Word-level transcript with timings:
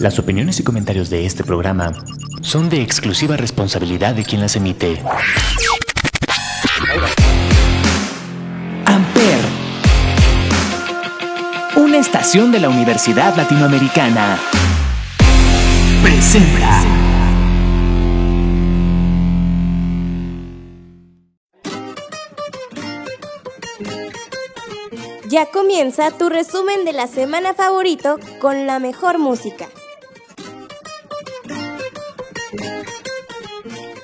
Las 0.00 0.18
opiniones 0.18 0.60
y 0.60 0.62
comentarios 0.62 1.10
de 1.10 1.26
este 1.26 1.42
programa 1.42 1.92
son 2.42 2.68
de 2.68 2.82
exclusiva 2.82 3.36
responsabilidad 3.36 4.14
de 4.14 4.24
quien 4.24 4.40
las 4.40 4.56
emite. 4.56 5.02
Amper, 8.84 9.40
una 11.76 11.98
estación 11.98 12.52
de 12.52 12.60
la 12.60 12.68
Universidad 12.68 13.34
Latinoamericana, 13.36 14.38
presenta. 16.02 17.05
Ya 25.36 25.44
comienza 25.44 26.12
tu 26.12 26.30
resumen 26.30 26.86
de 26.86 26.94
la 26.94 27.08
semana 27.08 27.52
favorito 27.52 28.18
con 28.40 28.66
la 28.66 28.78
mejor 28.78 29.18
música. 29.18 29.68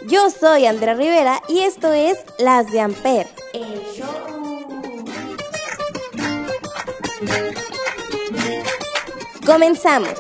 Yo 0.07 0.29
soy 0.29 0.67
Andrea 0.67 0.93
Rivera 0.93 1.43
y 1.49 1.61
esto 1.61 1.91
es 1.95 2.19
Las 2.39 2.71
de 2.71 2.81
Amper, 2.83 3.27
el 3.55 3.83
show. 3.95 4.13
Comenzamos. 9.47 10.13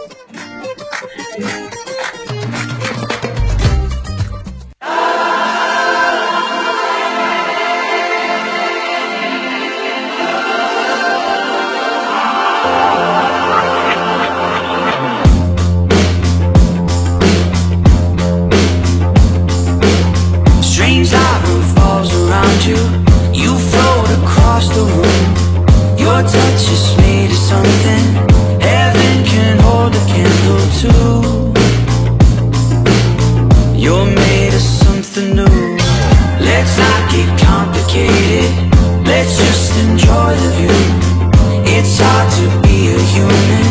Human. 43.12 43.61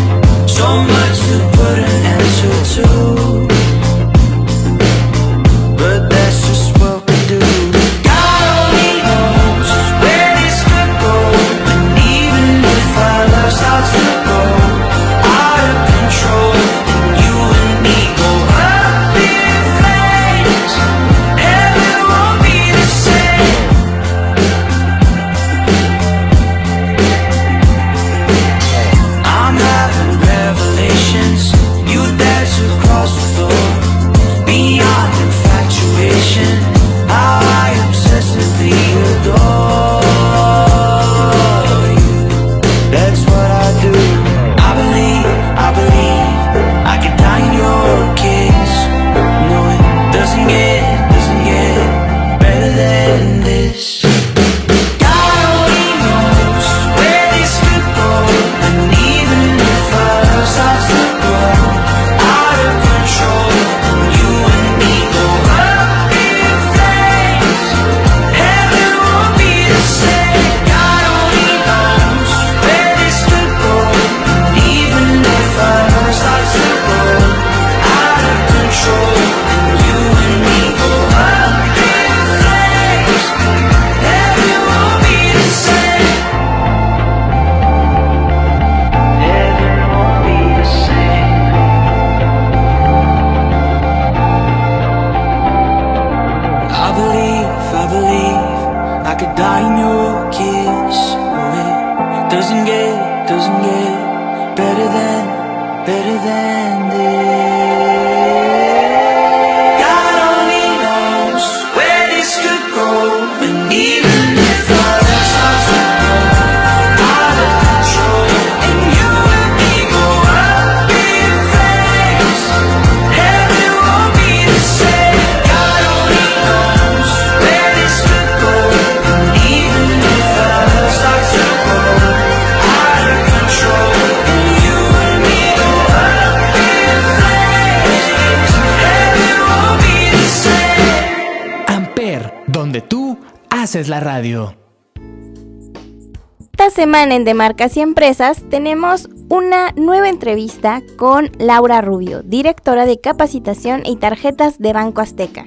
Semana 146.82 147.14
en 147.14 147.26
De 147.26 147.36
Marcas 147.36 147.78
y 147.78 147.82
Empresas 147.82 148.42
tenemos 148.50 149.08
una 149.30 149.72
nueva 149.76 150.10
entrevista 150.10 150.82
con 150.98 151.30
Laura 151.38 151.80
Rubio, 151.80 152.24
directora 152.24 152.88
de 152.88 153.00
capacitación 153.00 153.84
y 153.86 153.98
tarjetas 153.98 154.58
de 154.58 154.74
Banco 154.74 155.00
Azteca. 155.00 155.46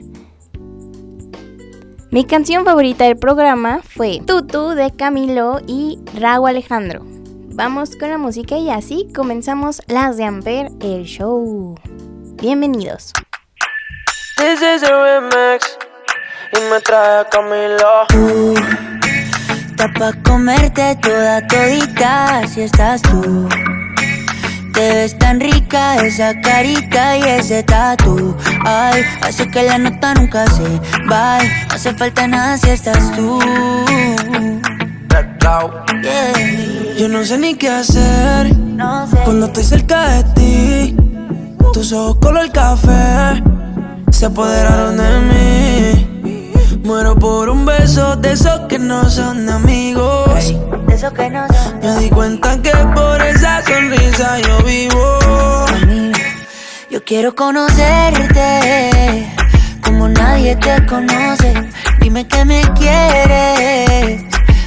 Mi 2.13 2.25
canción 2.25 2.65
favorita 2.65 3.07
del 3.07 3.17
programa 3.17 3.81
fue 3.83 4.21
Tutu 4.25 4.77
de 4.77 4.93
Camilo 4.93 5.59
y 5.67 5.99
Raúl 6.17 6.51
Alejandro. 6.51 7.03
Vamos 7.05 7.97
con 7.97 8.11
la 8.11 8.19
música 8.19 8.57
y 8.57 8.71
así 8.71 9.09
comenzamos 9.13 9.83
las 9.89 10.17
de 10.17 10.27
Amper, 10.27 10.69
el 10.83 11.03
show. 11.03 11.75
Bienvenidos. 12.41 13.13
Está 19.85 19.99
pa' 19.99 20.13
comerte 20.23 20.97
toda 21.03 21.47
todita 21.47 22.41
si 22.49 22.63
estás 22.63 23.03
tú. 23.03 23.47
Te 24.73 24.81
ves 24.81 25.19
tan 25.19 25.41
rica 25.41 25.97
esa 25.97 26.41
carita 26.41 27.19
y 27.19 27.23
ese 27.25 27.63
tatu. 27.65 28.35
Ay, 28.65 29.03
hace 29.21 29.47
que 29.51 29.63
la 29.63 29.77
nota 29.77 30.15
nunca 30.15 30.47
se 30.47 30.63
vaya. 31.07 31.67
No 31.69 31.75
hace 31.75 31.93
falta 31.93 32.27
nada 32.27 32.57
si 32.57 32.71
estás 32.71 33.13
tú. 33.15 33.39
Yeah. 36.03 36.97
Yo 36.99 37.09
no 37.09 37.23
sé 37.23 37.37
ni 37.37 37.55
qué 37.55 37.69
hacer 37.69 38.57
No 38.57 39.07
sé. 39.07 39.19
cuando 39.25 39.47
estoy 39.47 39.65
cerca 39.65 40.09
de 40.09 40.25
ti. 40.33 40.97
Tus 41.75 41.93
ojos 41.93 42.17
color 42.23 42.51
café 42.53 43.43
se 44.11 44.25
apoderaron 44.25 44.97
de 44.97 45.21
mí. 45.21 45.94
Muero 46.85 47.17
por 47.17 47.49
un 47.49 47.65
beso 47.65 48.15
de 48.17 48.33
esos 48.33 48.61
que 48.69 48.79
no 48.79 49.09
son 49.09 49.49
amigos. 49.49 50.53
De 50.87 50.95
eso 50.95 51.11
que 51.15 51.31
no 51.31 51.47
son. 51.49 51.81
Me 51.81 51.99
di 51.99 52.11
cuenta 52.11 52.61
que 52.61 52.73
por 52.95 53.23
esa 53.23 53.63
sonrisa 53.63 54.39
yo 54.41 54.59
vivo. 54.65 55.19
quiero 57.07 57.35
conocerte 57.35 59.33
como 59.83 60.09
nadie 60.09 60.57
te 60.57 60.85
conoce. 60.85 61.55
Dime 62.01 62.27
que 62.27 62.45
me 62.45 62.61
quieres, 62.79 64.23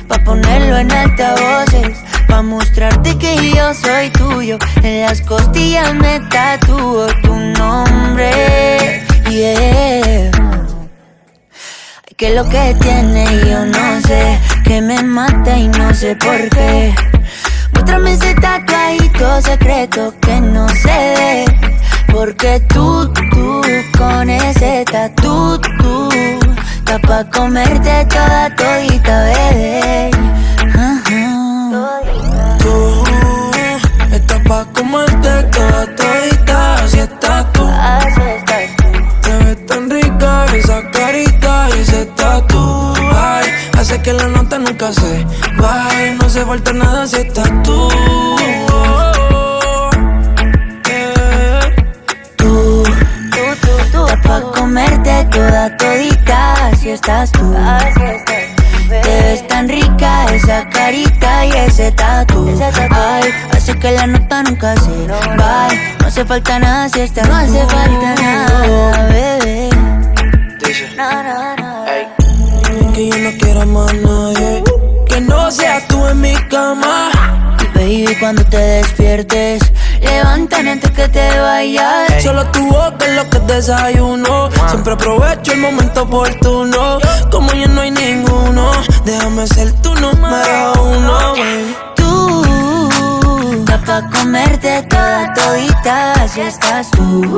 pa' 0.08 0.24
ponerlo 0.24 0.78
en 0.78 0.92
altavoces. 0.92 2.00
Pa' 2.28 2.42
mostrarte 2.42 3.16
que 3.20 3.52
yo 3.52 3.76
soy 3.76 4.10
tuyo. 4.10 4.58
En 4.82 5.02
las 5.02 5.22
costillas 5.22 5.94
me 5.94 6.20
tatúo 6.32 7.06
tu 7.22 7.36
nombre. 7.36 9.06
Yeah. 9.30 10.37
Que 12.18 12.34
lo 12.34 12.50
que 12.50 12.76
tiene 12.82 13.26
yo 13.48 13.64
no 13.64 14.02
sé, 14.02 14.40
que 14.64 14.82
me 14.82 15.04
mata 15.04 15.56
y 15.56 15.68
no 15.68 15.94
sé 15.94 16.16
por 16.16 16.50
qué. 16.50 16.96
Muéstrame 17.74 18.14
ese 18.14 18.34
tatuajito 18.34 19.40
secreto 19.44 20.16
que 20.20 20.42
no 20.42 20.66
ve. 20.66 21.46
Porque 22.12 22.60
tú, 22.70 23.14
tú, 23.32 23.62
con 23.96 24.32
ese 24.32 24.84
tatu, 24.92 25.62
tú, 25.78 26.10
está 26.80 26.98
pa' 26.98 27.24
comerte 27.30 28.08
toda 28.10 28.50
todita, 28.56 29.24
bebé. 29.26 30.37
Nunca 44.88 45.02
se 45.02 45.26
vaya. 45.58 46.16
No 46.22 46.30
se 46.30 46.46
falta 46.46 46.74
nada 46.74 47.08
si 47.08 47.18
estás 47.18 47.50
tú. 47.64 47.90
Tú, 52.38 52.84
tú, 53.34 53.76
tú, 53.92 54.06
pa' 54.24 54.42
comerte 54.54 55.26
toda 55.32 55.76
todita, 55.78 56.68
así 56.68 56.90
estás 56.92 57.32
tú. 57.32 57.56
Así 57.58 58.04
estás 58.04 59.04
Te 59.04 59.22
ves 59.22 59.48
tan 59.48 59.68
rica 59.68 60.26
esa 60.34 60.68
carita 60.70 61.46
y 61.46 61.52
ese 61.52 61.92
tatu. 61.92 62.50
Ay, 62.92 63.34
hace 63.52 63.78
que 63.78 63.92
la 63.92 64.08
nota 64.08 64.44
nunca 64.44 64.76
se 64.78 65.08
va. 65.08 65.68
No 66.00 66.08
hace 66.08 66.26
falta 66.26 66.60
nada 66.60 66.90
si 66.90 67.02
estás 67.02 67.28
No 67.28 67.36
hace 67.36 67.66
falta 67.66 68.16
nada, 68.22 69.08
bebé. 69.08 69.70
No, 70.98 71.24
no, 71.24 71.56
no. 71.56 71.57
Que 72.98 73.10
yo 73.10 73.18
no 73.20 73.30
quiero 73.38 73.64
más 73.68 73.94
nadie. 73.94 74.64
Que 75.08 75.22
no 75.22 75.52
seas 75.52 75.88
tú 75.88 76.04
en 76.08 76.20
mi 76.20 76.34
cama. 76.50 77.12
Baby, 77.76 78.18
cuando 78.20 78.44
te 78.46 78.58
despiertes, 78.58 79.62
levántame 80.02 80.72
antes 80.72 80.90
que 80.90 81.08
te 81.08 81.40
vayas. 81.40 82.24
Solo 82.24 82.44
tu 82.48 82.66
boca 82.66 83.06
es 83.06 83.16
lo 83.16 83.30
que 83.30 83.40
desayuno. 83.54 84.50
Siempre 84.70 84.94
aprovecho 84.94 85.52
el 85.52 85.60
momento 85.60 86.02
oportuno. 86.02 86.98
Como 87.30 87.54
ya 87.54 87.68
no 87.68 87.82
hay 87.82 87.92
ninguno, 87.92 88.72
déjame 89.06 89.46
ser 89.46 89.72
tu 89.74 89.94
número 89.94 90.74
uno. 90.82 91.34
baby. 91.34 91.76
Tú, 91.98 93.60
está 93.60 93.78
pa' 93.78 94.10
comerte 94.10 94.82
toda 94.90 95.36
todita, 95.36 96.14
así 96.14 96.42
estás 96.42 96.90
tú. 96.90 97.38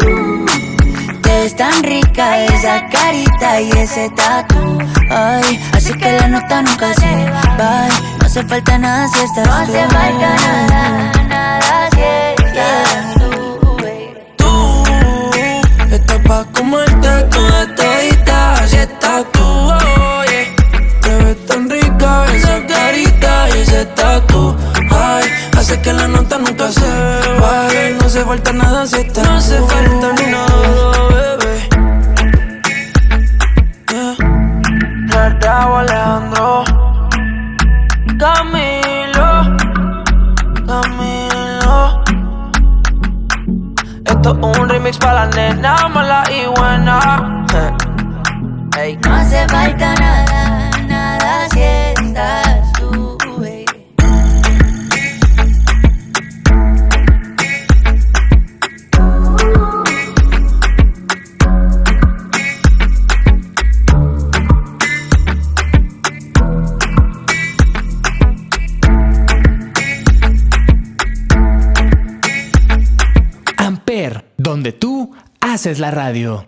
Te 1.21 1.29
ves 1.29 1.53
tan 1.57 1.83
rica 1.83 2.45
esa 2.45 2.87
carita 2.87 3.59
y 3.59 3.71
ese 3.71 4.09
tatu. 4.11 4.88
Ay, 5.09 5.59
así 5.73 5.91
que 5.93 6.11
la 6.13 6.27
nota 6.27 6.61
nunca 6.61 6.93
se 6.93 7.25
va. 7.57 7.87
No 8.19 8.25
hace 8.25 8.43
falta 8.43 8.77
nada 8.77 9.07
si 9.07 9.23
estás 9.23 9.43
tú. 9.43 9.49
No 9.49 9.55
hace 9.55 9.87
falta 9.87 10.35
nada, 10.69 11.23
nada 11.27 11.89
si 11.93 12.01
estás 12.43 13.15
tú. 13.15 13.67
Tú 14.37 15.95
estás 15.95 16.19
pa' 16.27 16.45
comerte 16.53 17.23
toda 17.31 17.75
todita, 17.75 18.53
así 18.53 18.75
estás 18.77 19.25
tú. 19.31 19.41
oye. 19.41 20.53
Te 21.01 21.15
ves 21.23 21.45
tan 21.47 21.69
rica 21.69 22.25
esa 22.35 22.65
carita 22.67 23.49
y 23.49 23.61
ese 23.61 23.85
tatu. 23.85 24.55
Ay, 24.91 25.27
hace 25.57 25.81
que 25.81 25.91
la 25.91 26.07
nota 26.07 26.37
nunca 26.37 26.71
se 26.71 26.87
vaya. 27.39 27.89
No 27.99 28.05
hace 28.05 28.23
falta 28.23 28.53
nada 28.53 28.85
si 28.85 28.97
estás 28.97 29.27
No 29.27 29.37
hace 29.37 29.57
falta 29.57 30.08
haces 75.69 75.79
la 75.79 75.91
radio. 75.91 76.47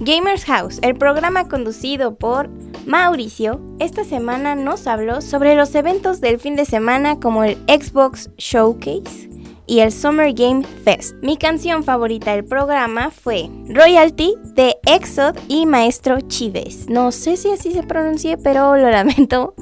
Gamers 0.00 0.44
House, 0.46 0.78
el 0.80 0.96
programa 0.96 1.48
conducido 1.48 2.16
por 2.16 2.48
Mauricio, 2.86 3.60
esta 3.78 4.04
semana 4.04 4.54
nos 4.54 4.86
habló 4.86 5.20
sobre 5.20 5.54
los 5.54 5.74
eventos 5.74 6.22
del 6.22 6.38
fin 6.38 6.56
de 6.56 6.64
semana 6.64 7.20
como 7.20 7.44
el 7.44 7.56
Xbox 7.68 8.30
Showcase 8.38 9.28
y 9.66 9.80
el 9.80 9.92
Summer 9.92 10.32
Game 10.32 10.64
Fest. 10.82 11.14
Mi 11.22 11.36
canción 11.36 11.84
favorita 11.84 12.32
del 12.32 12.44
programa 12.44 13.10
fue 13.10 13.50
Royalty 13.68 14.34
de 14.54 14.76
Exod 14.86 15.36
y 15.48 15.66
Maestro 15.66 16.20
Chives. 16.22 16.88
No 16.88 17.12
sé 17.12 17.36
si 17.36 17.50
así 17.50 17.72
se 17.72 17.82
pronuncie, 17.82 18.38
pero 18.38 18.76
lo 18.76 18.90
lamento. 18.90 19.54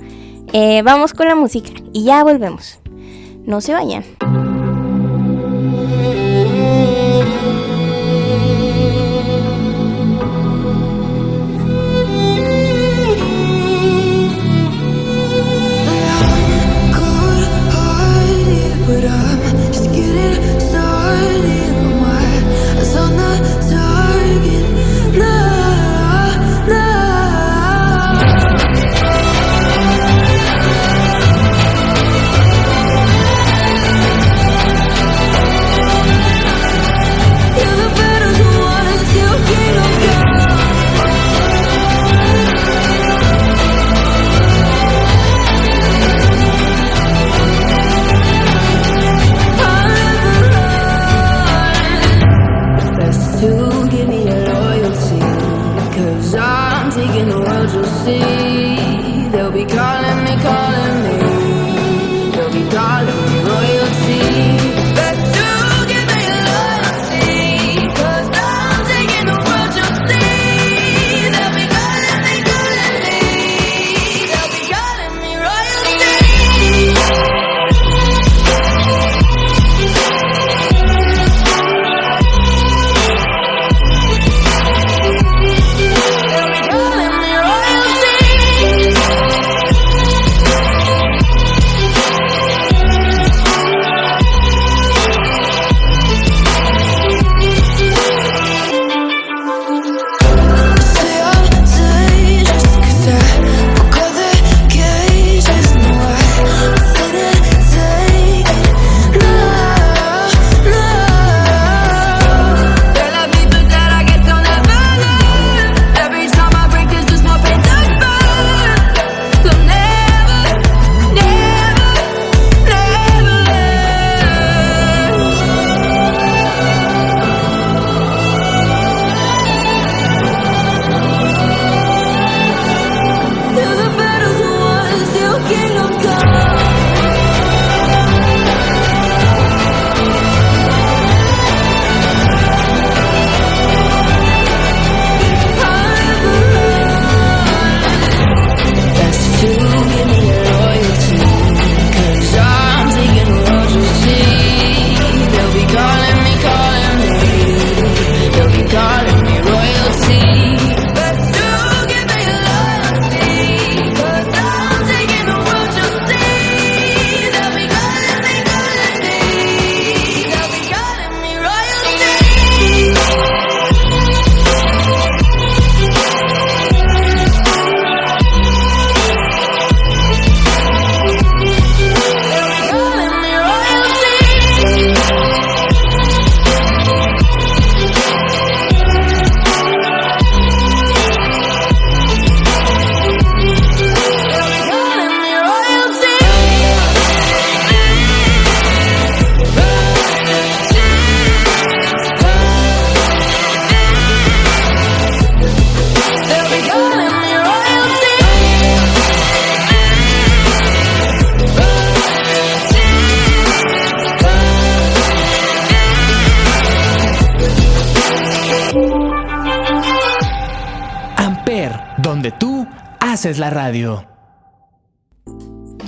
Eh, 0.52 0.82
vamos 0.82 1.12
con 1.12 1.26
la 1.26 1.34
música 1.34 1.72
y 1.92 2.04
ya 2.04 2.22
volvemos. 2.22 2.80
No 3.46 3.60
se 3.60 3.72
vayan. 3.72 4.04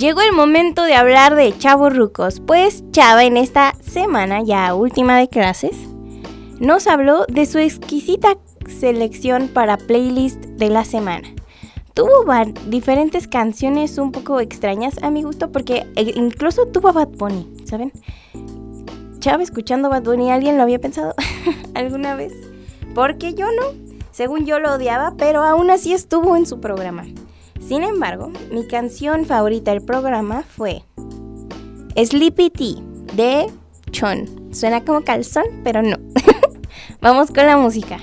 Llegó 0.05 0.21
el 0.21 0.33
momento 0.33 0.83
de 0.83 0.93
hablar 0.93 1.33
de 1.33 1.57
chavos 1.57 1.97
rucos, 1.97 2.39
pues 2.39 2.83
Chava 2.91 3.23
en 3.23 3.37
esta 3.37 3.73
semana, 3.81 4.43
ya 4.43 4.75
última 4.75 5.17
de 5.17 5.27
clases, 5.27 5.75
nos 6.59 6.85
habló 6.85 7.25
de 7.25 7.47
su 7.47 7.57
exquisita 7.57 8.37
selección 8.67 9.47
para 9.47 9.77
playlist 9.77 10.45
de 10.45 10.69
la 10.69 10.85
semana. 10.85 11.27
Tuvo 11.95 12.23
diferentes 12.67 13.27
canciones 13.27 13.97
un 13.97 14.11
poco 14.11 14.39
extrañas 14.41 15.01
a 15.01 15.09
mi 15.09 15.23
gusto 15.23 15.51
porque 15.51 15.87
e- 15.95 16.13
incluso 16.15 16.67
tuvo 16.67 16.89
a 16.89 16.91
Bad 16.91 17.09
Bunny, 17.17 17.51
¿saben? 17.65 17.91
Chava 19.17 19.41
escuchando 19.41 19.89
Bad 19.89 20.03
Bunny, 20.03 20.29
¿alguien 20.29 20.57
lo 20.57 20.61
había 20.61 20.77
pensado 20.77 21.15
alguna 21.73 22.13
vez? 22.13 22.31
Porque 22.93 23.33
yo 23.33 23.47
no. 23.47 23.73
Según 24.11 24.45
yo 24.45 24.59
lo 24.59 24.75
odiaba, 24.75 25.15
pero 25.17 25.43
aún 25.43 25.71
así 25.71 25.93
estuvo 25.93 26.37
en 26.37 26.45
su 26.45 26.61
programa. 26.61 27.05
Sin 27.67 27.81
embargo, 27.81 28.31
mi 28.51 28.67
canción 28.67 29.25
favorita 29.25 29.71
del 29.71 29.81
programa 29.81 30.43
fue 30.43 30.83
Sleepy 31.95 32.51
Tea 32.51 32.75
de 33.15 33.47
Chon. 33.89 34.53
Suena 34.53 34.85
como 34.85 35.03
calzón, 35.03 35.45
pero 35.63 35.81
no. 35.81 35.97
Vamos 37.01 37.29
con 37.31 37.47
la 37.47 37.57
música. 37.57 37.97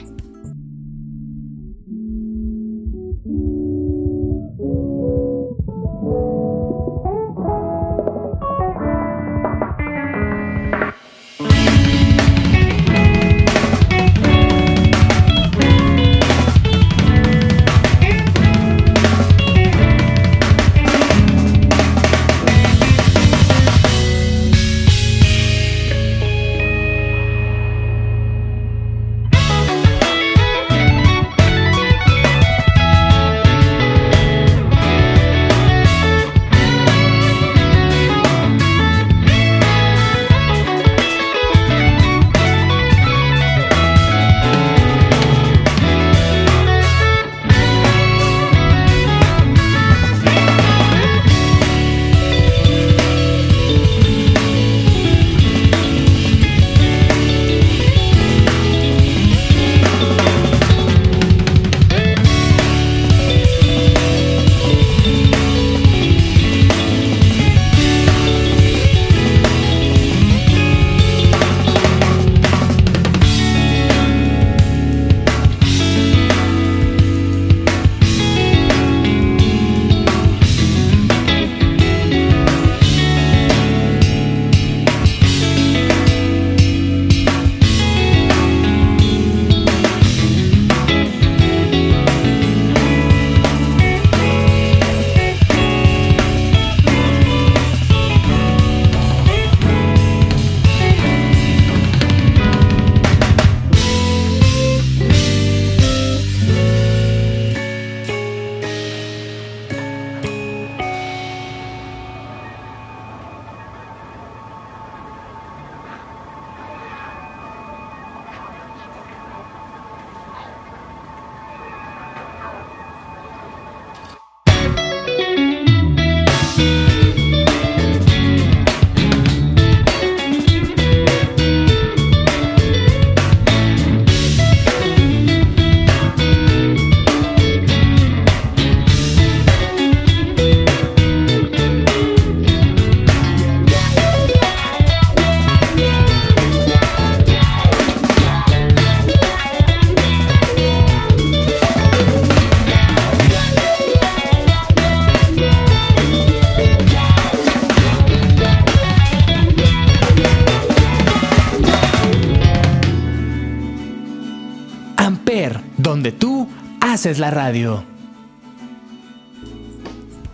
Haces 167.03 167.19
la 167.19 167.33
radio. 167.33 167.83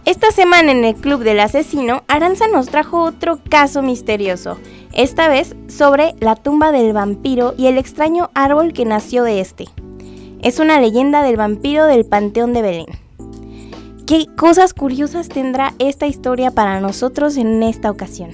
Esta 0.04 0.30
semana 0.32 0.70
en 0.70 0.84
el 0.84 0.96
Club 0.96 1.22
del 1.22 1.40
Asesino, 1.40 2.02
Aranza 2.08 2.46
nos 2.46 2.68
trajo 2.68 3.04
otro 3.04 3.40
caso 3.48 3.80
misterioso, 3.80 4.58
esta 4.92 5.30
vez 5.30 5.56
sobre 5.68 6.14
la 6.20 6.36
tumba 6.36 6.70
del 6.70 6.92
vampiro 6.92 7.54
y 7.56 7.68
el 7.68 7.78
extraño 7.78 8.28
árbol 8.34 8.74
que 8.74 8.84
nació 8.84 9.24
de 9.24 9.40
este. 9.40 9.64
Es 10.42 10.58
una 10.58 10.78
leyenda 10.78 11.22
del 11.22 11.38
vampiro 11.38 11.86
del 11.86 12.04
Panteón 12.04 12.52
de 12.52 12.60
Belén. 12.60 12.86
¿Qué 14.06 14.26
cosas 14.36 14.74
curiosas 14.74 15.30
tendrá 15.30 15.72
esta 15.78 16.06
historia 16.06 16.50
para 16.50 16.82
nosotros 16.82 17.38
en 17.38 17.62
esta 17.62 17.90
ocasión? 17.90 18.32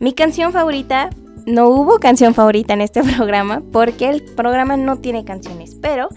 Mi 0.00 0.14
canción 0.14 0.54
favorita, 0.54 1.10
no 1.44 1.68
hubo 1.68 1.98
canción 1.98 2.32
favorita 2.32 2.72
en 2.72 2.80
este 2.80 3.02
programa 3.16 3.62
porque 3.72 4.08
el 4.08 4.22
programa 4.22 4.78
no 4.78 4.96
tiene 4.96 5.26
canciones, 5.26 5.76
pero 5.82 6.08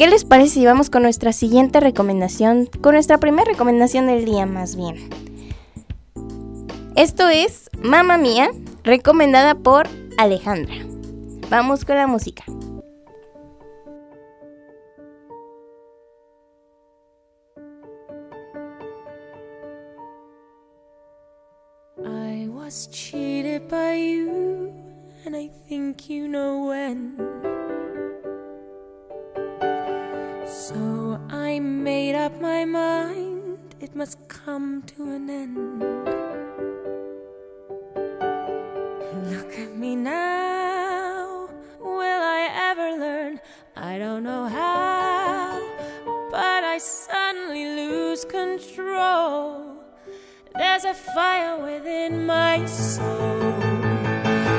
¿qué 0.00 0.06
les 0.06 0.24
parece 0.24 0.54
si 0.54 0.64
vamos 0.64 0.88
con 0.88 1.02
nuestra 1.02 1.30
siguiente 1.30 1.78
recomendación, 1.78 2.70
con 2.80 2.94
nuestra 2.94 3.18
primera 3.18 3.44
recomendación 3.44 4.06
del 4.06 4.24
día 4.24 4.46
más 4.46 4.74
bien? 4.74 4.96
Esto 6.96 7.28
es 7.28 7.68
Mamma 7.82 8.16
Mía, 8.16 8.50
recomendada 8.82 9.56
por 9.56 9.88
Alejandra. 10.16 10.74
Vamos 11.50 11.84
con 11.84 11.96
la 11.96 12.06
música. 12.06 12.44
I 21.98 22.48
was 22.48 22.88
cheated 22.90 23.68
by 23.68 23.98
you, 23.98 24.72
and 25.26 25.36
I 25.36 25.50
think 25.68 26.08
you 26.08 26.26
know 26.26 26.70
when. 26.70 27.59
So 30.60 31.18
I 31.30 31.58
made 31.58 32.14
up 32.14 32.38
my 32.38 32.66
mind, 32.66 33.74
it 33.80 33.96
must 33.96 34.18
come 34.28 34.82
to 34.88 35.04
an 35.04 35.30
end. 35.30 35.80
Look 39.32 39.52
at 39.54 39.74
me 39.74 39.96
now, 39.96 41.48
will 41.80 42.22
I 42.38 42.50
ever 42.68 43.00
learn? 43.00 43.40
I 43.74 43.98
don't 43.98 44.22
know 44.22 44.48
how, 44.48 45.58
but 46.30 46.62
I 46.62 46.76
suddenly 46.76 47.64
lose 47.64 48.26
control. 48.26 49.64
There's 50.58 50.84
a 50.84 50.92
fire 50.92 51.56
within 51.56 52.26
my 52.26 52.66
soul. 52.66 53.54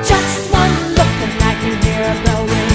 Just 0.02 0.52
one 0.52 0.76
look 0.98 1.16
and 1.26 1.44
I 1.44 1.54
can 1.62 1.84
hear 1.84 2.02
a 2.02 2.24
bell 2.26 2.46
ring. 2.48 2.71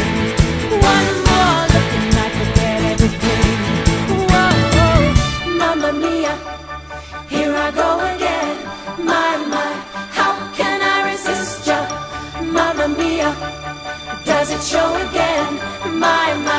Does 14.25 14.51
it 14.51 14.63
show 14.63 14.95
again. 14.95 15.99
My, 15.99 16.35
my. 16.45 16.56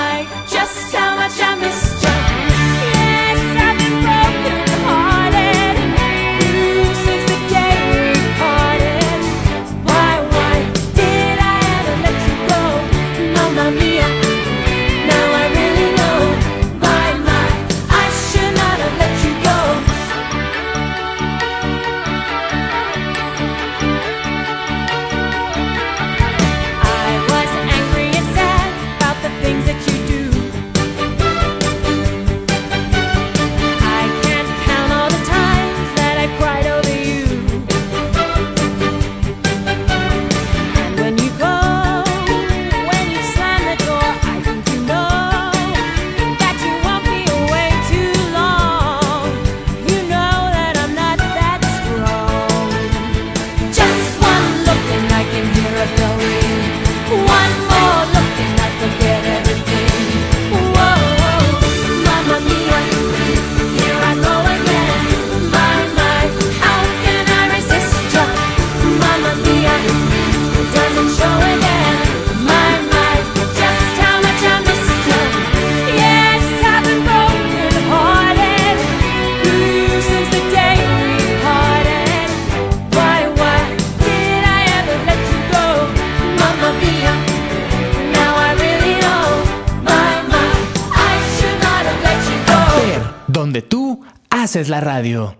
haces 94.47 94.69
la 94.69 94.79
radio. 94.79 95.35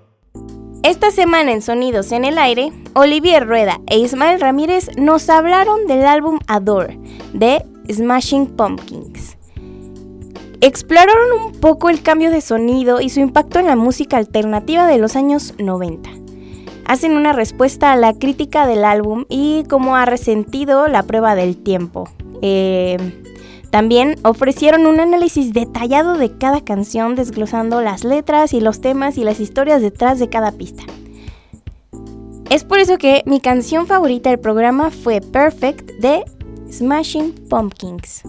Esta 0.84 1.12
semana 1.12 1.54
en 1.54 1.62
Sonidos 1.62 2.12
en 2.12 2.26
el 2.26 2.38
Aire, 2.38 2.74
Olivier 2.94 3.48
Rueda 3.48 3.80
e 3.88 4.00
Ismael 4.00 4.42
Ramírez 4.42 4.90
nos 4.98 5.30
hablaron 5.30 5.88
del 5.88 6.06
álbum 6.06 6.40
Adore 6.46 7.00
de 7.32 7.66
Smashing 7.90 8.48
Pumpkins. 8.58 9.38
Exploraron 10.60 11.42
un 11.42 11.54
poco 11.54 11.90
el 11.90 12.02
cambio 12.02 12.32
de 12.32 12.42
sonido 12.42 13.00
y 13.00 13.10
su 13.10 13.22
impacto 13.22 13.60
en 13.60 13.68
la 13.68 13.78
música 13.78 14.18
alternativa 14.18 14.86
de 14.88 14.98
los 14.98 15.16
años 15.16 15.54
90. 15.58 16.10
Hacen 16.84 17.16
una 17.16 17.32
respuesta 17.32 17.94
a 17.94 17.96
la 17.96 18.14
crítica 18.14 18.68
del 18.68 18.84
álbum 18.84 19.24
y 19.30 19.64
cómo 19.70 19.96
ha 19.96 20.04
resentido 20.04 20.90
la 20.90 21.04
prueba 21.04 21.34
del 21.36 21.56
tiempo. 21.56 22.10
Eh, 22.42 22.98
también 23.72 24.16
ofrecieron 24.24 24.86
un 24.86 25.00
análisis 25.00 25.54
detallado 25.54 26.18
de 26.18 26.38
cada 26.38 26.62
canción, 26.62 27.16
desglosando 27.16 27.82
las 27.82 28.04
letras 28.04 28.54
y 28.54 28.62
los 28.62 28.82
temas 28.82 29.18
y 29.18 29.24
las 29.24 29.40
historias 29.40 29.82
detrás 29.82 30.20
de 30.20 30.30
cada 30.30 30.52
pista. 30.52 30.84
Es 32.50 32.64
por 32.64 32.80
eso 32.80 32.98
que 32.98 33.24
mi 33.26 33.42
canción 33.42 33.88
favorita 33.88 34.30
del 34.30 34.40
programa 34.40 34.90
fue 34.90 35.20
Perfect 35.20 35.92
de 36.00 36.24
Smashing 36.72 37.34
Pumpkins. 37.50 38.24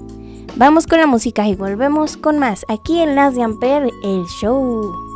Vamos 0.57 0.89
con 0.89 0.99
la 0.99 1.07
música 1.07 1.47
y 1.47 1.55
volvemos 1.55 2.17
con 2.17 2.39
más 2.39 2.65
aquí 2.69 3.01
en 3.01 3.15
Las 3.15 3.37
de 3.37 3.43
el 3.43 4.25
show. 4.41 5.08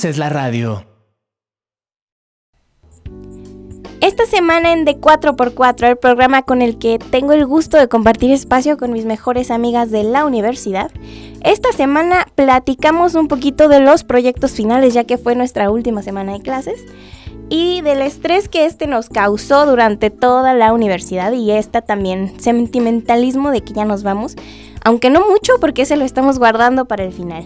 Haces 0.00 0.16
la 0.16 0.30
radio. 0.30 0.86
Esta 4.00 4.24
semana 4.24 4.72
en 4.72 4.86
De 4.86 4.98
4x4, 4.98 5.88
el 5.90 5.98
programa 5.98 6.40
con 6.40 6.62
el 6.62 6.78
que 6.78 6.98
tengo 6.98 7.34
el 7.34 7.44
gusto 7.44 7.76
de 7.76 7.86
compartir 7.86 8.30
espacio 8.30 8.78
con 8.78 8.92
mis 8.92 9.04
mejores 9.04 9.50
amigas 9.50 9.90
de 9.90 10.04
la 10.04 10.24
universidad, 10.24 10.90
esta 11.42 11.70
semana 11.72 12.26
platicamos 12.34 13.14
un 13.14 13.28
poquito 13.28 13.68
de 13.68 13.80
los 13.80 14.02
proyectos 14.02 14.52
finales, 14.52 14.94
ya 14.94 15.04
que 15.04 15.18
fue 15.18 15.34
nuestra 15.34 15.70
última 15.70 16.00
semana 16.00 16.32
de 16.32 16.40
clases, 16.40 16.82
y 17.50 17.82
del 17.82 18.00
estrés 18.00 18.48
que 18.48 18.64
este 18.64 18.86
nos 18.86 19.10
causó 19.10 19.66
durante 19.66 20.08
toda 20.08 20.54
la 20.54 20.72
universidad 20.72 21.32
y 21.32 21.50
esta 21.50 21.82
también 21.82 22.40
sentimentalismo 22.40 23.50
de 23.50 23.60
que 23.60 23.74
ya 23.74 23.84
nos 23.84 24.02
vamos, 24.02 24.34
aunque 24.82 25.10
no 25.10 25.28
mucho 25.28 25.52
porque 25.60 25.84
se 25.84 25.98
lo 25.98 26.06
estamos 26.06 26.38
guardando 26.38 26.86
para 26.86 27.04
el 27.04 27.12
final. 27.12 27.44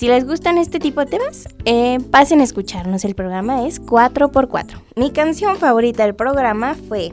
Si 0.00 0.08
les 0.08 0.26
gustan 0.26 0.56
este 0.56 0.78
tipo 0.78 1.00
de 1.00 1.06
temas, 1.10 1.46
eh, 1.66 1.98
pasen 2.10 2.40
a 2.40 2.44
escucharnos. 2.44 3.04
El 3.04 3.14
programa 3.14 3.66
es 3.66 3.82
4x4. 3.82 4.80
Mi 4.96 5.10
canción 5.10 5.58
favorita 5.58 6.04
del 6.04 6.14
programa 6.14 6.74
fue 6.88 7.10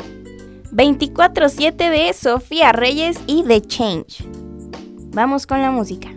24-7 0.72 1.90
de 1.90 2.14
Sofía 2.14 2.72
Reyes 2.72 3.20
y 3.28 3.44
The 3.44 3.60
Change. 3.60 4.24
Vamos 5.12 5.46
con 5.46 5.62
la 5.62 5.70
música. 5.70 6.08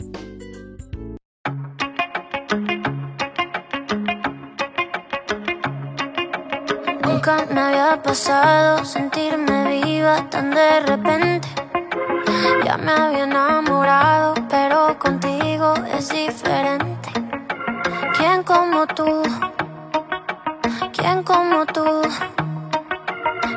Nunca 7.02 7.48
me 7.52 7.60
había 7.62 8.00
pasado 8.00 8.84
sentirme 8.84 9.82
viva 9.82 10.30
tan 10.30 10.52
de 10.52 10.80
repente. 10.86 11.48
Ya 12.64 12.76
me 12.76 12.92
había 12.92 13.24
enamorado, 13.24 14.34
pero 14.48 14.96
contigo 15.00 15.39
es 15.94 16.08
diferente. 16.08 17.10
¿Quién 18.16 18.42
como 18.44 18.86
tú? 18.86 19.22
¿Quién 20.92 21.22
como 21.22 21.66
tú? 21.66 21.84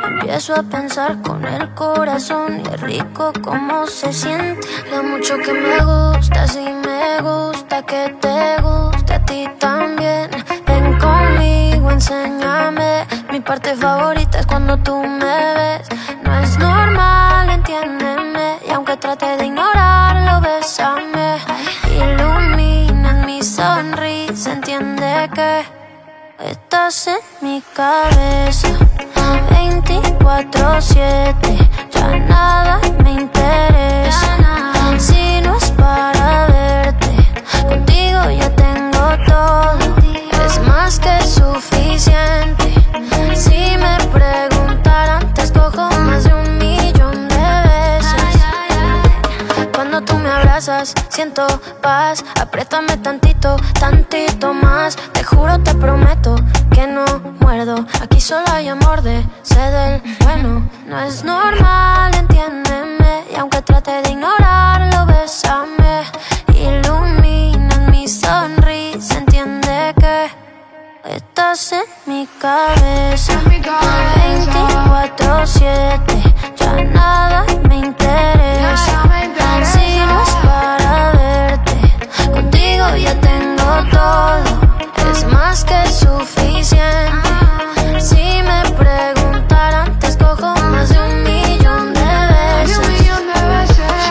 Empiezo 0.09 0.53
a 0.55 0.63
pensar 0.63 1.21
con 1.21 1.45
el 1.45 1.73
corazón 1.73 2.61
y 2.61 2.73
es 2.73 2.81
rico 2.81 3.31
como 3.41 3.87
se 3.87 4.11
siente. 4.11 4.67
Lo 4.91 5.01
mucho 5.03 5.37
que 5.37 5.53
me 5.53 5.77
gusta, 5.79 6.45
sí 6.47 6.65
me 6.85 7.21
gusta 7.21 7.81
que 7.83 8.13
te 8.19 8.61
guste 8.61 9.13
a 9.13 9.25
ti 9.25 9.47
también. 9.59 10.29
Ven 10.67 10.99
conmigo, 10.99 11.89
enséñame. 11.89 13.07
Mi 13.31 13.39
parte 13.39 13.75
favorita 13.75 14.39
es 14.39 14.45
cuando 14.45 14.77
tú 14.77 15.01
me 15.01 15.53
ves. 15.55 15.87
No 16.21 16.37
es 16.37 16.57
normal, 16.57 17.49
entiéndeme. 17.49 18.59
Y 18.67 18.71
aunque 18.71 18.97
trate 18.97 19.37
de 19.37 19.45
ignorarlo, 19.45 20.41
bésame. 20.41 21.52
Que 25.27 25.63
estás 26.39 27.07
en 27.07 27.19
mi 27.41 27.61
cabeza. 27.73 28.69
24-7, 29.49 31.33
ya 31.91 32.07
nada 32.19 32.79
me 33.03 33.11
interesa. 33.11 34.37
Si 34.97 35.41
no 35.41 35.57
es 35.57 35.71
para 35.71 36.47
verte, 36.47 37.11
contigo 37.67 38.31
yo 38.31 38.49
tengo 38.51 39.17
todo. 39.25 39.77
Es 40.45 40.59
más 40.67 40.99
que 40.99 41.22
siento 51.09 51.45
paz. 51.81 52.23
Apriétame 52.39 52.95
tantito, 52.97 53.55
tantito 53.79 54.53
más. 54.53 54.95
Te 55.11 55.23
juro, 55.23 55.59
te 55.59 55.73
prometo 55.75 56.35
que 56.71 56.87
no 56.87 57.03
muerdo. 57.39 57.85
Aquí 58.01 58.21
solo 58.21 58.45
hay 58.51 58.69
amor 58.69 59.01
de 59.01 59.25
del 59.49 60.01
bueno. 60.21 60.69
No 60.87 60.99
es 61.01 61.23
normal, 61.23 62.15
entiéndeme. 62.15 63.25
Y 63.31 63.35
aunque 63.35 63.61
trate 63.61 64.01
de 64.03 64.11
ignorarlo, 64.11 65.05
bésame. 65.05 66.03
Ilumina 66.55 67.75
en 67.75 67.91
mi 67.91 68.07
sonrisa, 68.07 69.17
entiende 69.17 69.93
que 69.99 70.31
estás 71.09 71.73
en 71.73 71.83
mi 72.05 72.25
cabeza. 72.39 73.33
24-7, 73.41 76.33
ya 76.55 76.73
nada 76.83 77.45
me 77.67 77.75
interesa. 77.77 79.03
Si 80.25 80.35
para 80.47 81.11
verte, 81.11 81.75
contigo 82.31 82.85
ya 82.95 83.13
tengo 83.19 83.71
todo. 83.91 84.43
Es 85.11 85.25
más 85.25 85.63
que 85.63 85.87
suficiente. 85.87 87.29
Si 87.99 88.41
me 88.43 88.61
preguntaran, 88.71 89.99
te 89.99 90.07
escojo 90.07 90.55
más 90.55 90.89
de 90.89 90.99
un 90.99 91.23
millón 91.23 91.93
de 91.93 92.01
veces. 92.01 92.77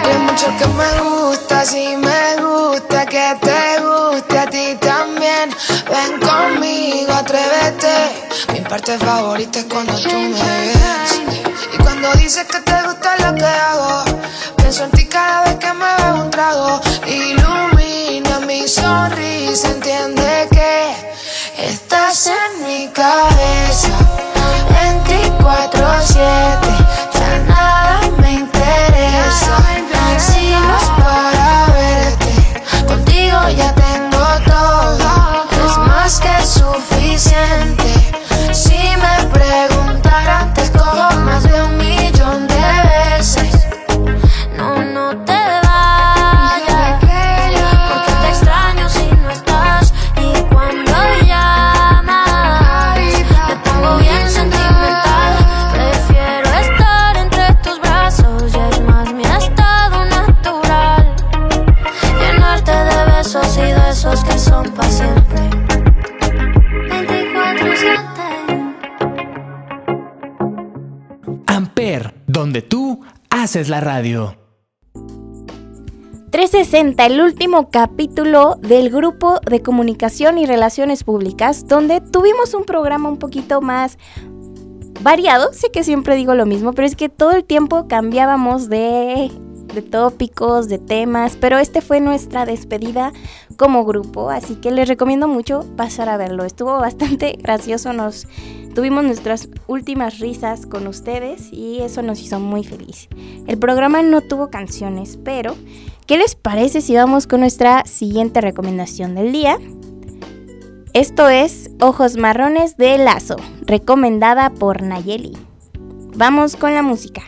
Hay 0.05 0.19
mucho 0.19 0.47
que 0.59 0.67
me 0.67 1.01
gusta, 1.01 1.65
sí 1.65 1.97
me 1.97 2.43
gusta 2.43 3.07
que 3.07 3.37
te 3.41 3.81
guste 3.81 4.39
a 4.39 4.47
ti 4.47 4.77
también. 4.81 5.51
Ven 5.91 6.21
conmigo, 6.21 7.13
atrévete. 7.13 8.29
Mi 8.53 8.61
parte 8.61 8.99
favorita 8.99 9.59
es 9.61 9.67
cuando 9.67 9.95
tú 9.99 10.19
me 10.19 10.31
ves. 10.31 11.21
Y 11.75 11.77
cuando 11.83 12.13
dices 12.15 12.45
que 12.45 12.61
te 12.61 12.83
gusta 12.83 13.17
lo 13.19 13.35
que 13.35 13.45
hago, 13.45 14.05
haces 73.53 73.69
la 73.69 73.81
radio. 73.83 74.35
360, 76.31 77.05
el 77.05 77.21
último 77.21 77.69
capítulo 77.69 78.57
del 78.63 78.89
grupo 78.89 79.41
de 79.41 79.61
comunicación 79.61 80.39
y 80.39 80.47
relaciones 80.47 81.05
públicas, 81.05 81.67
donde 81.69 82.01
tuvimos 82.01 82.55
un 82.55 82.65
programa 82.65 83.11
un 83.11 83.19
poquito 83.19 83.61
más 83.61 83.99
variado. 85.03 85.53
Sé 85.53 85.71
que 85.71 85.85
siempre 85.85 86.17
digo 86.17 86.35
lo 86.35 86.47
mismo, 86.47 86.73
pero 86.73 86.87
es 86.87 86.97
que 86.97 87.11
todo 87.11 87.33
el 87.33 87.45
tiempo 87.45 87.89
cambiábamos 87.89 88.71
de 88.71 89.31
de 89.75 89.83
tópicos, 89.83 90.69
de 90.69 90.79
temas, 90.79 91.37
pero 91.41 91.59
este 91.59 91.81
fue 91.81 92.01
nuestra 92.01 92.47
despedida 92.47 93.13
como 93.57 93.85
grupo, 93.85 94.31
así 94.31 94.57
que 94.57 94.71
les 94.71 94.89
recomiendo 94.89 95.29
mucho 95.29 95.65
pasar 95.77 96.09
a 96.09 96.17
verlo. 96.17 96.45
Estuvo 96.45 96.79
bastante 96.79 97.39
gracioso, 97.43 97.93
nos 97.93 98.27
tuvimos 98.75 99.05
nuestras 99.05 99.49
últimas 99.67 100.19
risas 100.19 100.67
con 100.67 100.87
ustedes 100.87 101.53
y 101.53 101.81
eso 101.81 102.03
nos 102.03 102.21
hizo 102.21 102.41
muy 102.41 102.65
feliz. 102.65 103.09
El 103.47 103.59
programa 103.59 104.03
no 104.03 104.21
tuvo 104.21 104.51
canciones, 104.51 105.19
pero 105.25 105.55
¿qué 106.07 106.17
les 106.17 106.35
parece 106.35 106.81
si 106.81 106.95
vamos 106.95 107.27
con 107.27 107.41
nuestra 107.41 107.85
siguiente 107.85 108.41
recomendación 108.41 109.15
del 109.15 109.33
día? 109.33 109.59
Esto 110.95 111.29
es 111.29 111.71
Ojos 111.81 112.17
Marrones 112.17 112.77
de 112.77 112.99
Lazo, 112.99 113.37
recomendada 113.63 114.51
por 114.51 114.83
Nayeli. 114.83 115.33
Vamos 116.15 116.57
con 116.57 116.75
la 116.75 116.83
música. 116.83 117.23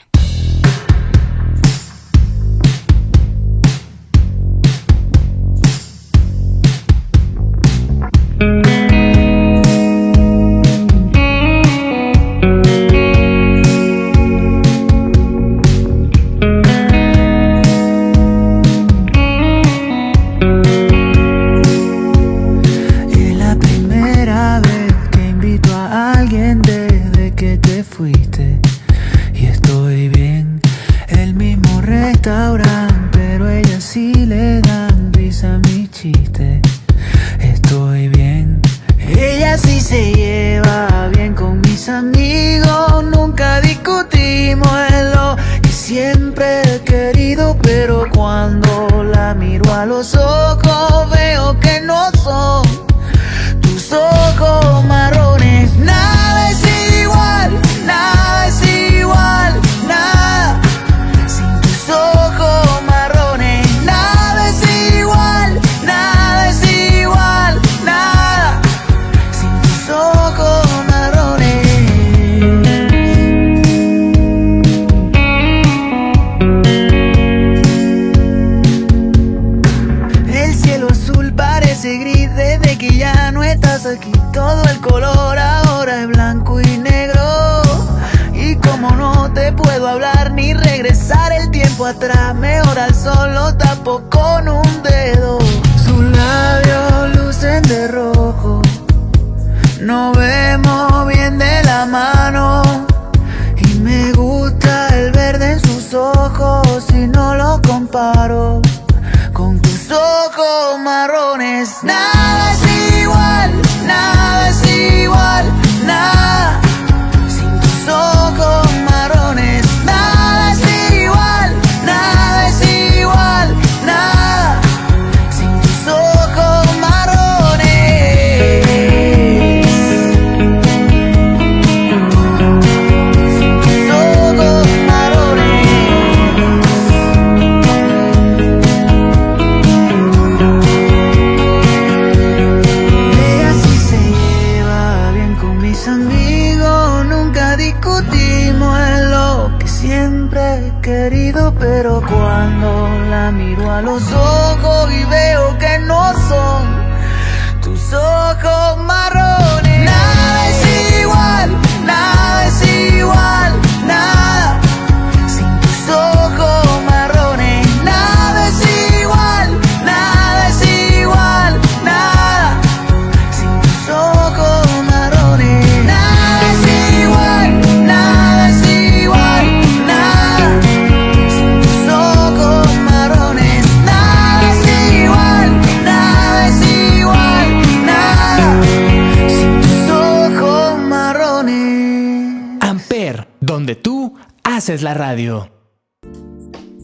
Haces 194.74 194.82
la 194.82 194.94
radio. 194.94 195.50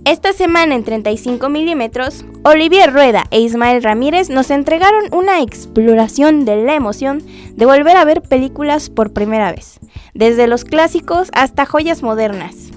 Esta 0.04 0.32
semana 0.32 0.74
en 0.74 0.84
35 0.84 1.48
milímetros, 1.48 2.24
Olivier 2.44 2.92
Rueda 2.92 3.24
e 3.30 3.40
Ismael 3.40 3.82
Ramírez 3.82 4.30
nos 4.30 4.50
entregaron 4.50 5.12
una 5.12 5.42
exploración 5.42 6.44
de 6.44 6.64
la 6.64 6.74
emoción 6.74 7.22
de 7.54 7.66
volver 7.66 7.96
a 7.96 8.04
ver 8.04 8.22
películas 8.22 8.90
por 8.90 9.12
primera 9.12 9.52
vez, 9.52 9.80
desde 10.14 10.46
los 10.46 10.64
clásicos 10.64 11.30
hasta 11.32 11.66
joyas 11.66 12.02
modernas. 12.02 12.70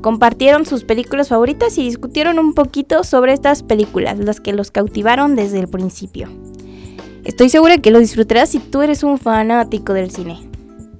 Compartieron 0.00 0.66
sus 0.66 0.84
películas 0.84 1.28
favoritas 1.28 1.78
y 1.78 1.84
discutieron 1.84 2.38
un 2.38 2.52
poquito 2.52 3.04
sobre 3.04 3.34
estas 3.34 3.62
películas, 3.62 4.18
las 4.18 4.40
que 4.40 4.52
los 4.52 4.70
cautivaron 4.70 5.36
desde 5.36 5.60
el 5.60 5.68
principio. 5.68 6.28
Estoy 7.24 7.50
segura 7.50 7.78
que 7.78 7.90
lo 7.90 8.00
disfrutarás 8.00 8.50
si 8.50 8.58
tú 8.58 8.82
eres 8.82 9.02
un 9.02 9.18
fanático 9.18 9.92
del 9.92 10.10
cine. 10.10 10.55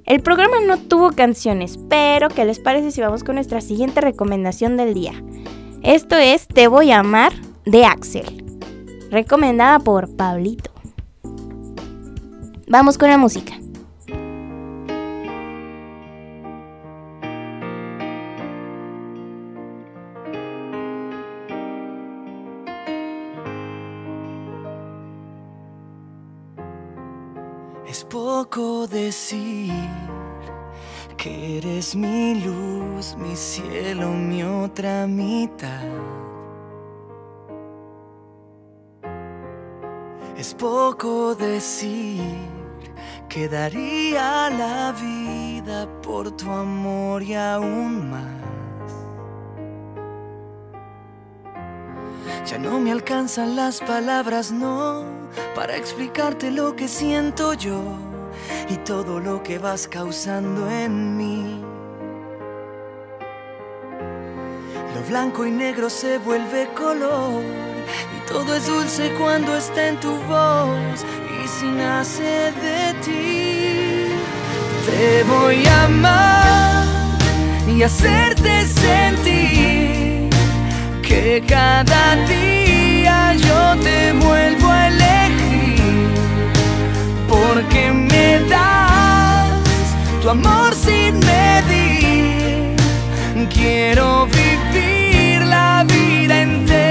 El 0.06 0.22
programa 0.22 0.60
no 0.64 0.78
tuvo 0.78 1.10
canciones, 1.10 1.80
pero 1.88 2.28
¿qué 2.28 2.44
les 2.44 2.60
parece 2.60 2.92
si 2.92 3.00
vamos 3.00 3.24
con 3.24 3.34
nuestra 3.34 3.60
siguiente 3.60 4.00
recomendación 4.00 4.76
del 4.76 4.94
día? 4.94 5.20
Esto 5.82 6.14
es 6.14 6.46
Te 6.46 6.68
voy 6.68 6.92
a 6.92 7.00
amar 7.00 7.32
de 7.64 7.84
Axel, 7.84 8.44
recomendada 9.10 9.80
por 9.80 10.14
Pablito. 10.14 10.70
Vamos 12.68 12.98
con 12.98 13.10
la 13.10 13.18
música. 13.18 13.54
Es 27.96 28.04
poco 28.04 28.86
decir 28.86 29.72
que 31.16 31.56
eres 31.56 31.96
mi 31.96 32.34
luz, 32.34 33.16
mi 33.16 33.34
cielo, 33.34 34.10
mi 34.10 34.42
otra 34.42 35.06
mitad. 35.06 35.80
Es 40.36 40.52
poco 40.52 41.34
decir 41.34 42.20
que 43.30 43.48
daría 43.48 44.50
la 44.50 44.92
vida 44.92 45.88
por 46.02 46.30
tu 46.32 46.50
amor 46.50 47.22
y 47.22 47.32
aún 47.32 48.10
más. 48.10 48.92
Ya 52.44 52.58
no 52.58 52.78
me 52.78 52.92
alcanzan 52.92 53.56
las 53.56 53.80
palabras, 53.80 54.52
no, 54.52 55.15
para 55.54 55.76
explicarte 55.76 56.50
lo 56.50 56.76
que 56.76 56.88
siento 56.88 57.54
yo 57.54 57.80
y 58.68 58.76
todo 58.78 59.20
lo 59.20 59.42
que 59.42 59.58
vas 59.58 59.88
causando 59.88 60.70
en 60.70 61.16
mí. 61.16 61.62
Lo 64.94 65.02
blanco 65.08 65.46
y 65.46 65.50
negro 65.50 65.90
se 65.90 66.18
vuelve 66.18 66.68
color 66.74 67.42
y 68.16 68.28
todo 68.28 68.54
es 68.54 68.66
dulce 68.66 69.12
cuando 69.18 69.56
está 69.56 69.88
en 69.88 70.00
tu 70.00 70.14
voz 70.22 71.04
y 71.44 71.48
si 71.48 71.66
nace 71.66 72.52
de 72.62 72.94
ti. 73.04 73.46
Te 74.86 75.22
voy 75.24 75.66
a 75.66 75.84
amar 75.84 76.84
y 77.68 77.82
hacerte 77.82 78.66
sentir 78.66 80.30
que 81.02 81.42
cada 81.46 82.16
día 82.26 83.34
yo 83.34 83.82
te 83.82 84.12
vuelvo 84.12 84.68
a 84.70 84.88
elegir 84.88 85.15
porque 87.28 87.92
me 87.92 88.40
das 88.48 89.86
tu 90.22 90.30
amor 90.30 90.74
sin 90.74 91.18
medir. 91.18 92.76
Quiero 93.54 94.26
vivir 94.26 95.42
la 95.46 95.84
vida 95.84 96.42
entera 96.42 96.85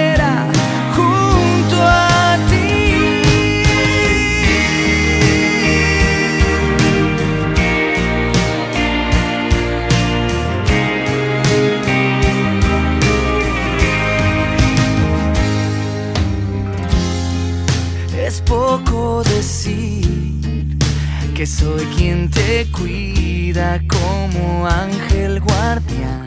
cuida 22.64 23.82
como 23.88 24.66
ángel 24.66 25.42
guardián. 25.42 26.24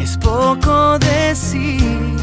Es 0.00 0.16
poco 0.16 0.98
decir 0.98 2.16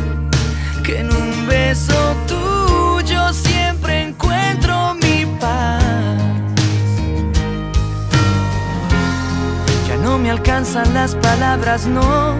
que 0.83 1.01
en 1.01 1.11
un 1.11 1.47
beso 1.47 2.15
tuyo 2.27 3.31
siempre 3.33 4.01
encuentro 4.07 4.95
mi 4.95 5.27
paz. 5.39 5.83
Ya 9.87 9.97
no 9.97 10.17
me 10.17 10.31
alcanzan 10.31 10.91
las 10.95 11.13
palabras, 11.15 11.85
no, 11.85 12.33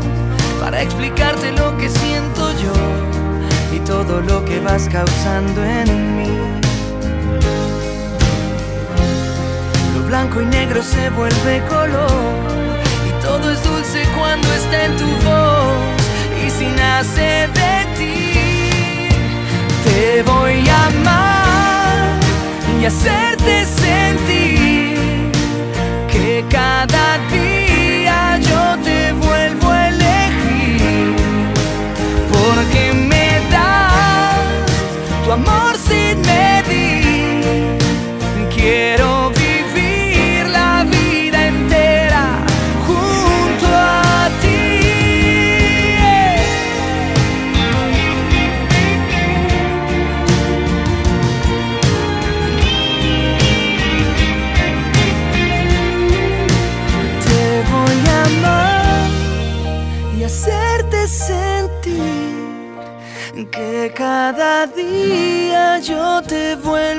para 0.60 0.82
explicarte 0.82 1.52
lo 1.52 1.78
que 1.78 1.88
siento 1.88 2.52
yo 2.64 3.76
y 3.76 3.80
todo 3.82 4.22
lo 4.22 4.44
que 4.44 4.60
vas 4.60 4.90
causando 4.90 5.64
en 5.64 6.18
mí. 6.18 6.71
Blanco 10.12 10.42
y 10.42 10.46
negro 10.46 10.84
se 10.84 11.10
vuelve 11.12 11.62
color 11.70 12.12
y 13.08 13.12
todo 13.24 13.50
es 13.50 13.64
dulce 13.64 14.04
cuando 14.18 14.46
está 14.54 14.84
en 14.84 14.98
tu 14.98 15.08
voz 15.26 15.78
y 16.46 16.50
si 16.50 16.66
nace 16.66 17.48
de 17.60 17.74
ti. 17.98 19.10
Te 19.86 20.22
voy 20.24 20.68
a 20.68 20.88
amar 20.88 22.20
y 22.82 22.86
hacerte 22.86 23.66
sentir 23.66 25.32
que 26.12 26.44
cada 26.50 27.08
día 27.38 28.38
yo 28.50 28.64
te 28.84 29.14
vuelvo 29.14 29.70
a 29.72 29.88
elegir 29.88 31.16
porque 32.34 32.84
me 33.12 33.28
das 33.50 35.24
tu 35.24 35.32
amor 35.32 35.74
sin 35.88 36.20
medir. 36.20 37.78
Quiero 38.54 39.32
día 64.68 65.80
yo 65.80 66.22
te 66.22 66.56
vuelvo 66.56 66.91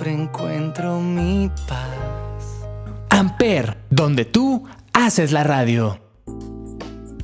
siempre 0.00 0.22
encuentro 0.22 0.98
mi 0.98 1.50
paz. 1.68 2.64
Amper, 3.10 3.76
donde 3.90 4.24
tú 4.24 4.64
haces 4.94 5.30
la 5.30 5.44
radio. 5.44 5.98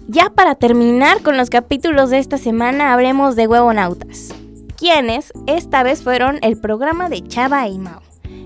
Ya 0.08 0.28
para 0.28 0.56
terminar 0.56 1.22
con 1.22 1.38
los 1.38 1.48
capítulos 1.48 2.10
de 2.10 2.18
esta 2.18 2.36
semana, 2.36 2.92
hablemos 2.92 3.34
de 3.34 3.46
Huevonautas, 3.46 4.34
quienes 4.76 5.32
esta 5.46 5.82
vez 5.84 6.02
fueron 6.02 6.38
el 6.42 6.58
programa 6.58 7.08
de 7.08 7.22
Chava 7.22 7.66
y 7.66 7.78
Mao, 7.78 8.02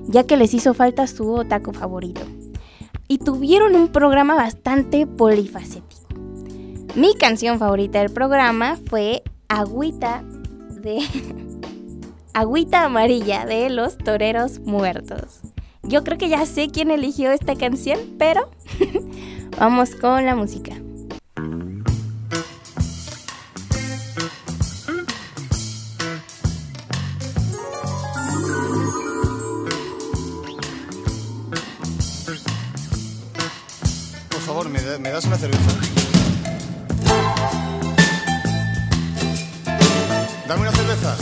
ya 0.06 0.24
que 0.24 0.36
les 0.36 0.54
hizo 0.54 0.74
falta 0.74 1.08
su 1.08 1.32
otaku 1.32 1.72
favorito. 1.72 2.20
Y 3.08 3.18
tuvieron 3.18 3.74
un 3.74 3.88
programa 3.88 4.36
bastante 4.36 5.08
polifacético. 5.08 6.06
Mi 6.94 7.16
canción 7.16 7.58
favorita 7.58 7.98
del 7.98 8.12
programa 8.12 8.78
fue 8.88 9.24
Agüita 9.48 10.22
de 10.82 11.00
Agüita 12.34 12.84
Amarilla 12.84 13.44
de 13.44 13.70
los 13.70 13.98
Toreros 13.98 14.60
Muertos. 14.60 15.40
Yo 15.82 16.04
creo 16.04 16.18
que 16.18 16.28
ya 16.28 16.46
sé 16.46 16.68
quién 16.68 16.90
eligió 16.90 17.32
esta 17.32 17.56
canción, 17.56 17.98
pero 18.18 18.50
vamos 19.58 19.94
con 19.96 20.24
la 20.24 20.36
música. 20.36 20.74
Por 34.30 34.40
favor, 34.40 34.68
¿me, 34.68 34.80
da- 34.80 34.98
me 34.98 35.10
das 35.10 35.24
una 35.24 35.36
cerveza? 35.36 35.70
Dame 40.48 40.62
una 40.62 40.72
cerveza. 40.72 41.16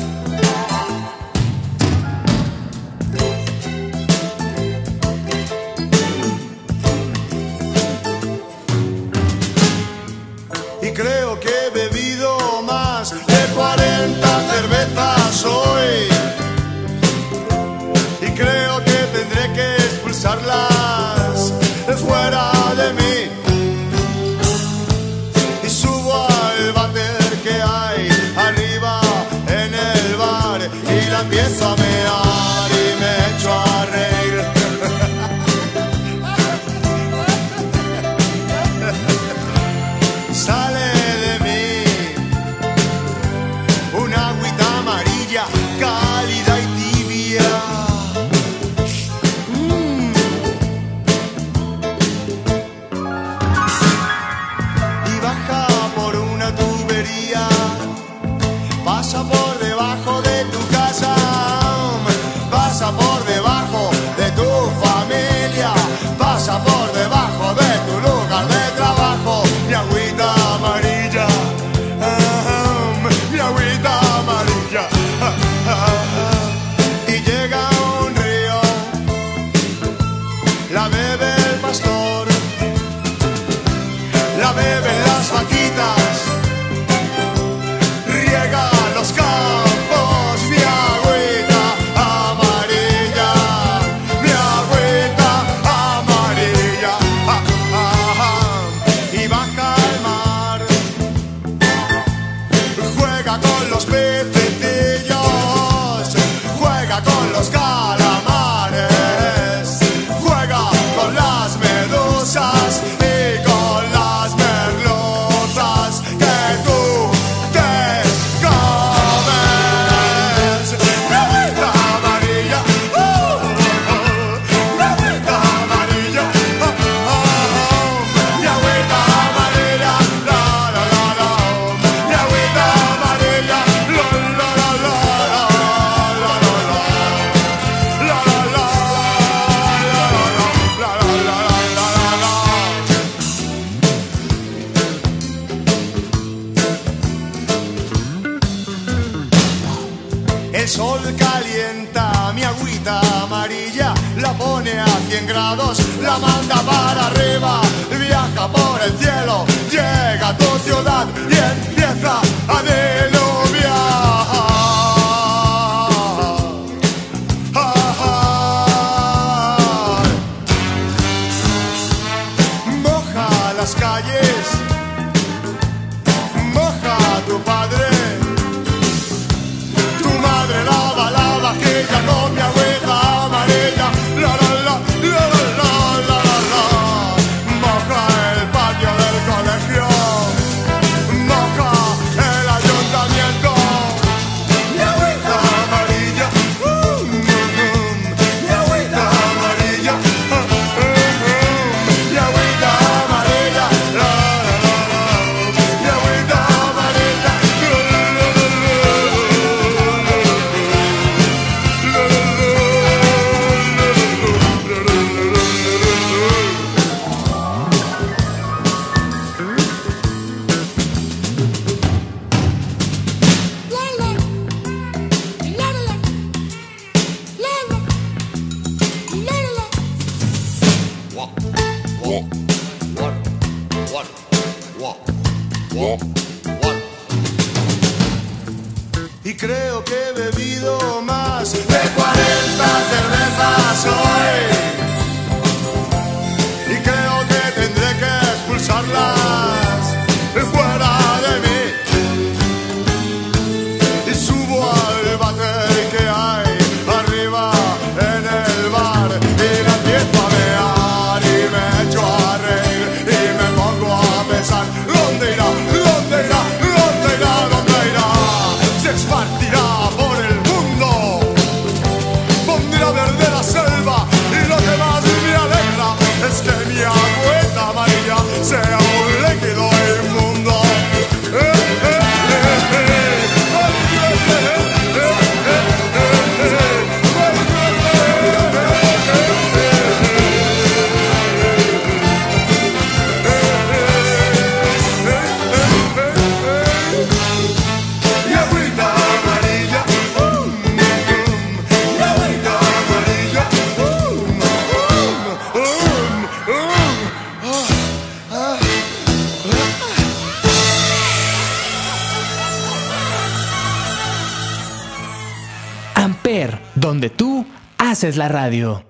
donde 316.88 317.10
tú 317.10 317.44
haces 317.76 318.16
la 318.16 318.28
radio. 318.28 318.82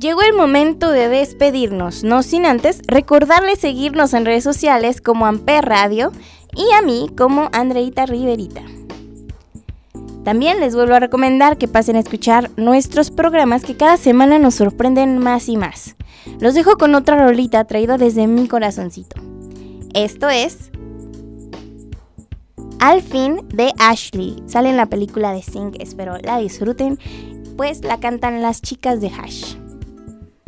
Llegó 0.00 0.22
el 0.22 0.32
momento 0.32 0.90
de 0.90 1.08
despedirnos, 1.08 2.02
no 2.02 2.24
sin 2.24 2.46
antes 2.46 2.80
recordarles 2.88 3.60
seguirnos 3.60 4.12
en 4.12 4.26
redes 4.26 4.42
sociales 4.42 5.00
como 5.00 5.26
Amper 5.26 5.64
Radio 5.64 6.10
y 6.56 6.72
a 6.72 6.82
mí 6.82 7.12
como 7.16 7.48
Andreita 7.52 8.06
Riverita. 8.06 8.62
También 10.24 10.58
les 10.58 10.74
vuelvo 10.74 10.94
a 10.94 11.00
recomendar 11.00 11.58
que 11.58 11.68
pasen 11.68 11.94
a 11.94 12.00
escuchar 12.00 12.50
nuestros 12.56 13.12
programas 13.12 13.62
que 13.62 13.76
cada 13.76 13.96
semana 13.96 14.40
nos 14.40 14.56
sorprenden 14.56 15.18
más 15.18 15.48
y 15.48 15.56
más. 15.56 15.94
Los 16.40 16.54
dejo 16.54 16.76
con 16.76 16.96
otra 16.96 17.24
rolita 17.24 17.64
traída 17.66 17.98
desde 17.98 18.26
mi 18.26 18.48
corazoncito. 18.48 19.14
Esto 19.94 20.28
es 20.28 20.72
al 22.80 23.02
fin 23.02 23.46
de 23.48 23.72
Ashley. 23.78 24.42
Sale 24.46 24.70
en 24.70 24.76
la 24.76 24.86
película 24.86 25.32
de 25.32 25.42
Sync, 25.42 25.76
espero 25.80 26.16
la 26.18 26.38
disfruten, 26.38 26.98
pues 27.56 27.84
la 27.84 27.98
cantan 27.98 28.42
las 28.42 28.62
chicas 28.62 29.00
de 29.00 29.08
Hash. 29.08 29.56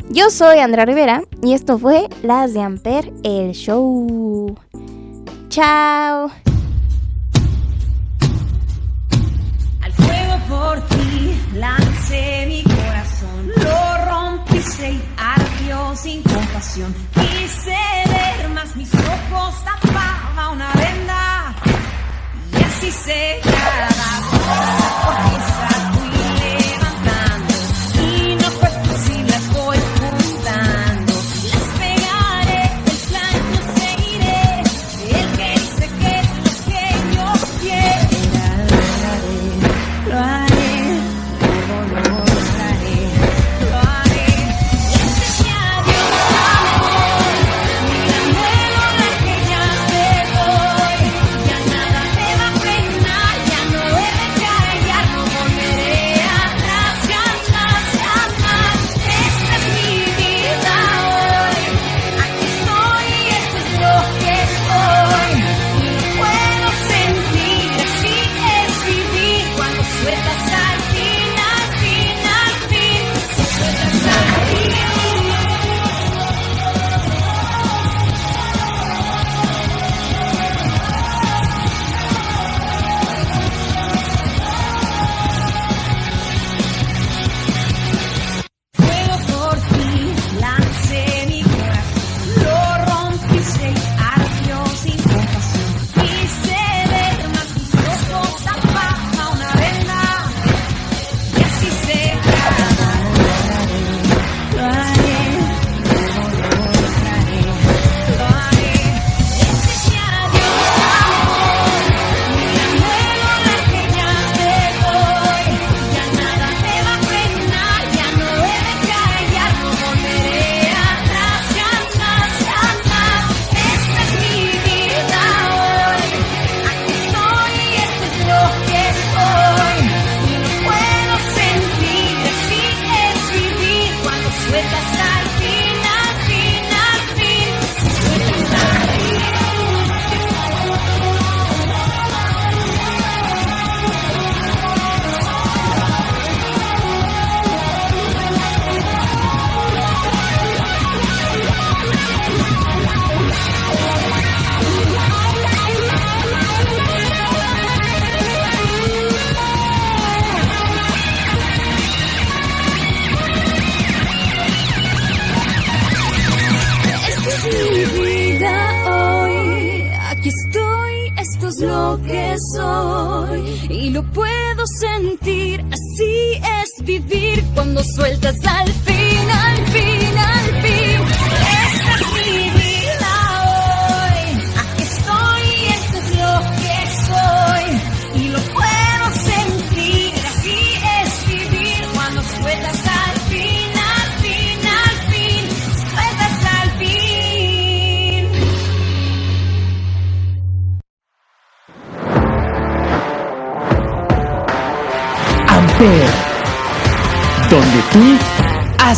Yo 0.09 0.29
soy 0.29 0.59
Andrea 0.59 0.85
Rivera 0.85 1.23
y 1.41 1.53
esto 1.53 1.77
fue 1.77 2.07
Las 2.21 2.53
de 2.53 2.61
Amper, 2.61 3.13
el 3.23 3.53
show. 3.53 4.57
Chao. 5.49 6.29
Al 9.81 9.93
fuego 9.93 10.37
por 10.49 10.81
ti 10.87 11.37
lancé 11.55 12.45
mi 12.47 12.63
corazón, 12.63 13.51
lo 13.55 14.05
rompí 14.05 14.57
y 14.57 15.01
ardió 15.17 15.95
sin 15.95 16.21
compasión. 16.23 16.93
Quise 17.13 17.75
ver 18.05 18.49
más 18.49 18.75
mis 18.75 18.93
ojos 18.93 19.55
tapaba 19.63 20.51
una 20.51 20.71
venda 20.73 21.30
así 22.81 22.91
sea. 22.91 23.37
Babosa, 23.43 25.05
porque 25.05 25.50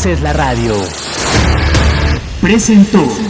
haces 0.03 0.21
la 0.21 0.33
radio. 0.33 0.75
Presentó. 2.41 3.22